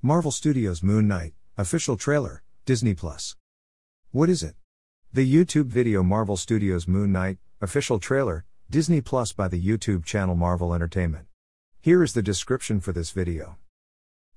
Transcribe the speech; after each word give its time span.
Marvel 0.00 0.30
Studios 0.30 0.80
Moon 0.80 1.08
Knight, 1.08 1.34
official 1.56 1.96
trailer, 1.96 2.44
Disney 2.64 2.94
Plus. 2.94 3.34
What 4.12 4.28
is 4.28 4.44
it? 4.44 4.54
The 5.12 5.26
YouTube 5.26 5.66
video 5.66 6.04
Marvel 6.04 6.36
Studios 6.36 6.86
Moon 6.86 7.10
Knight, 7.10 7.38
official 7.60 7.98
trailer, 7.98 8.44
Disney 8.70 9.00
Plus 9.00 9.32
by 9.32 9.48
the 9.48 9.60
YouTube 9.60 10.04
channel 10.04 10.36
Marvel 10.36 10.72
Entertainment. 10.72 11.26
Here 11.80 12.04
is 12.04 12.12
the 12.12 12.22
description 12.22 12.78
for 12.78 12.92
this 12.92 13.10
video. 13.10 13.56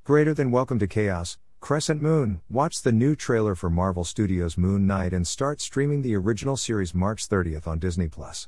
Greater 0.04 0.34
than 0.34 0.50
welcome 0.50 0.80
to 0.80 0.88
chaos, 0.88 1.38
Crescent 1.60 2.02
Moon, 2.02 2.42
watch 2.50 2.82
the 2.82 2.92
new 2.92 3.16
trailer 3.16 3.54
for 3.54 3.70
Marvel 3.70 4.04
Studios 4.04 4.58
Moon 4.58 4.88
Knight 4.88 5.14
and 5.14 5.28
start 5.28 5.62
streaming 5.62 6.02
the 6.02 6.16
original 6.16 6.58
series 6.58 6.96
March 6.96 7.30
30th 7.30 7.68
on 7.68 7.78
Disney 7.78 8.08
Plus. 8.08 8.48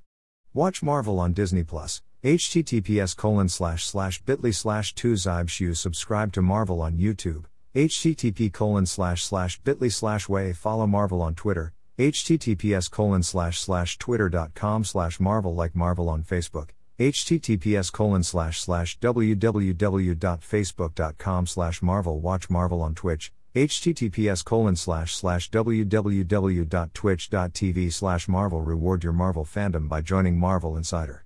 Watch 0.52 0.82
Marvel 0.82 1.20
on 1.20 1.34
Disney 1.34 1.64
Plus, 1.64 2.02
https 2.23 3.17
colon 3.17 3.49
slash 3.49 3.85
slash 3.85 4.21
bit.ly 4.21 4.51
slash 4.51 4.95
2 4.95 5.17
shoes 5.45 5.81
subscribe 5.81 6.31
to 6.31 6.41
Marvel 6.41 6.81
on 6.81 6.97
YouTube, 6.97 7.43
http 7.75 8.53
colon 8.53 8.85
slash 8.85 9.25
slash 9.25 9.59
bit.ly 9.59 9.89
slash 9.89 10.29
way 10.29 10.53
follow 10.53 10.88
Marvel 10.88 11.21
on 11.21 11.35
Twitter, 11.35 11.73
https 11.99 12.89
colon 12.89 13.23
slash 13.23 13.59
slash 13.59 13.98
twitter.com 13.98 14.85
slash 14.85 15.20
Marvel 15.20 15.53
like 15.53 15.75
Marvel 15.75 16.07
on 16.07 16.23
Facebook, 16.23 16.70
https 16.98 17.91
colon 17.91 18.23
slash 18.23 18.62
slash 18.62 18.98
www.facebook.com 18.99 21.45
slash 21.45 21.81
Marvel 21.81 22.21
watch 22.21 22.49
Marvel 22.49 22.81
on 22.81 22.95
Twitch, 22.95 23.34
https 23.53 24.45
colon 24.45 24.77
slash 24.77 25.13
slash 25.13 25.51
www.twitch.tv 25.51 27.93
slash 27.93 28.29
Marvel 28.29 28.62
reward 28.62 29.03
your 29.03 29.12
Marvel 29.12 29.43
fandom 29.43 29.90
by 29.90 29.99
joining 29.99 30.40
Marvel 30.40 30.77
Insider. 30.77 31.26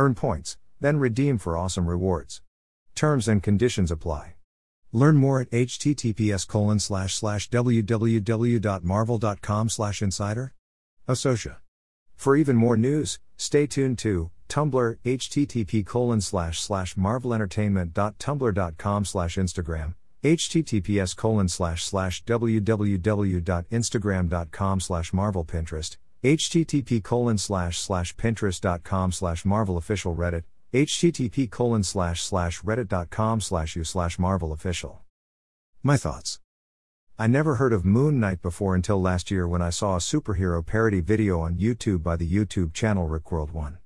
Earn 0.00 0.14
points, 0.14 0.56
then 0.80 0.98
redeem 0.98 1.36
for 1.36 1.58
awesome 1.58 1.86
rewards. 1.86 2.40
Terms 2.94 3.28
and 3.28 3.42
conditions 3.42 3.90
apply. 3.90 4.36
Learn 4.92 5.18
more 5.18 5.42
at 5.42 5.50
https 5.50 6.48
colon 6.48 6.78
slash 6.78 7.16
slash 7.16 7.50
www.marvel.com 7.50 9.68
slash 9.68 10.00
insider. 10.00 10.54
Associa. 11.06 11.56
For 12.16 12.34
even 12.34 12.56
more 12.56 12.78
news, 12.78 13.18
stay 13.36 13.66
tuned 13.66 13.98
to 13.98 14.30
Tumblr 14.48 14.96
http 15.04 15.84
colon 15.84 16.22
slash 16.22 16.58
slash 16.58 16.94
marvelentertainment.tumblr.com 16.94 19.04
slash 19.04 19.36
Instagram 19.36 19.96
https 20.24 21.14
colon 21.14 21.48
slash 21.48 21.84
slash 21.84 22.24
www.instagram.com 22.24 24.80
slash 24.80 25.12
marvel 25.12 25.44
pinterest 25.44 25.98
http 26.22 27.02
colon 27.02 27.38
slash 27.38 27.78
slash 27.78 28.14
pinterest.com 28.14 29.10
slash 29.10 29.46
marvel 29.46 29.78
official 29.78 30.14
reddit 30.14 30.42
http 30.70 31.50
colon 31.50 31.82
slash 31.82 32.22
slash 32.22 32.60
reddit.com 32.60 33.40
slash 33.40 33.74
u 33.74 33.84
slash 33.84 34.18
marvel 34.18 34.52
official 34.52 35.00
my 35.82 35.96
thoughts. 35.96 36.38
I 37.18 37.26
never 37.26 37.54
heard 37.54 37.72
of 37.72 37.86
moon 37.86 38.20
knight 38.20 38.42
before 38.42 38.74
until 38.74 39.00
last 39.00 39.30
year 39.30 39.48
when 39.48 39.62
i 39.62 39.70
saw 39.70 39.96
a 39.96 39.98
superhero 39.98 40.64
parody 40.64 41.00
video 41.00 41.40
on 41.40 41.54
youtube 41.54 42.02
by 42.02 42.16
the 42.16 42.30
youtube 42.30 42.74
channel 42.74 43.08
rickworld 43.08 43.52
1 43.52 43.78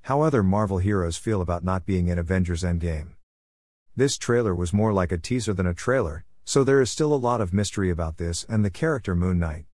how 0.00 0.20
other 0.20 0.42
marvel 0.42 0.78
heroes 0.78 1.16
feel 1.16 1.40
about 1.40 1.62
not 1.62 1.86
being 1.86 2.08
in 2.08 2.18
avengers 2.18 2.64
endgame. 2.64 3.10
This 3.94 4.18
trailer 4.18 4.52
was 4.52 4.72
more 4.72 4.92
like 4.92 5.12
a 5.12 5.18
teaser 5.18 5.52
than 5.52 5.68
a 5.68 5.74
trailer 5.74 6.24
so 6.44 6.64
there 6.64 6.80
is 6.80 6.90
still 6.90 7.14
a 7.14 7.24
lot 7.28 7.40
of 7.40 7.54
mystery 7.54 7.88
about 7.88 8.16
this 8.16 8.44
and 8.48 8.64
the 8.64 8.70
character 8.70 9.14
moon 9.14 9.38
knight 9.38 9.66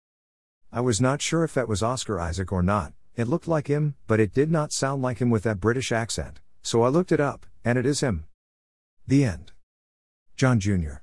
I 0.71 0.83
was 0.83 1.01
not 1.01 1.23
sure 1.23 1.45
if 1.45 1.55
that 1.55 1.67
was 1.67 1.83
Oscar 1.83 2.21
Isaac 2.21 2.53
or 2.53 2.63
not, 2.63 2.93
it 3.17 3.27
looked 3.27 3.49
like 3.49 3.69
him, 3.69 3.95
but 4.07 4.21
it 4.21 4.35
did 4.35 4.51
not 4.51 4.71
sound 4.71 5.01
like 5.01 5.19
him 5.19 5.31
with 5.31 5.43
that 5.45 5.61
British 5.61 5.91
accent, 5.91 6.41
so 6.63 6.83
I 6.83 6.89
looked 6.89 7.11
it 7.11 7.21
up, 7.21 7.47
and 7.65 7.79
it 7.79 7.87
is 7.87 8.01
him. 8.01 8.27
The 9.07 9.25
end. 9.25 9.53
John 10.37 10.61
Jr. 10.61 10.99